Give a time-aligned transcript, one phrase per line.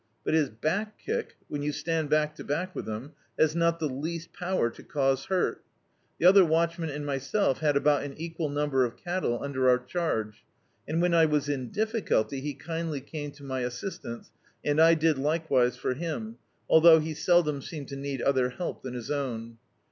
[0.25, 3.87] But his back kick, when you stand back to back with him, has not the
[3.87, 5.63] least power to cause hurt.
[6.17, 10.43] The other watchman and myself had about an equal number of cattle under our charge,
[10.87, 14.31] and when I was in difficulty he kindly came to my assistance,
[14.65, 16.37] and I did likewise for him,
[16.67, 19.59] althou^ he seldom seemed to need other help than his own.